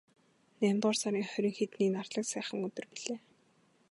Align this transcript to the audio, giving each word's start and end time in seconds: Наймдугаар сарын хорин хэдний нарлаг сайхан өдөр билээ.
Наймдугаар 0.59 0.97
сарын 1.01 1.25
хорин 1.31 1.53
хэдний 1.57 1.89
нарлаг 1.95 2.25
сайхан 2.29 2.59
өдөр 2.67 2.85
билээ. 2.91 3.19